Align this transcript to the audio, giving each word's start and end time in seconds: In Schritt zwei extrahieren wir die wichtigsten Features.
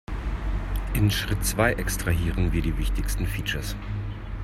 In 0.95 1.11
Schritt 1.11 1.45
zwei 1.45 1.73
extrahieren 1.73 2.51
wir 2.53 2.63
die 2.63 2.75
wichtigsten 2.79 3.27
Features. 3.27 3.75